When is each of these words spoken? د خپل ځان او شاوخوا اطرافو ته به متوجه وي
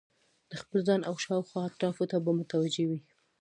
د 0.49 0.53
خپل 0.61 0.79
ځان 0.87 1.01
او 1.09 1.15
شاوخوا 1.23 1.61
اطرافو 1.65 2.09
ته 2.11 2.17
به 2.23 2.31
متوجه 2.39 2.83
وي 2.89 2.99